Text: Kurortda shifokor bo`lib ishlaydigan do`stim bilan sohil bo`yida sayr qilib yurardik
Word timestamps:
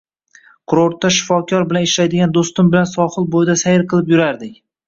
Kurortda 0.71 1.11
shifokor 1.17 1.67
bo`lib 1.73 1.77
ishlaydigan 1.89 2.35
do`stim 2.39 2.73
bilan 2.77 2.91
sohil 2.95 3.31
bo`yida 3.37 3.59
sayr 3.67 3.89
qilib 3.93 4.15
yurardik 4.17 4.61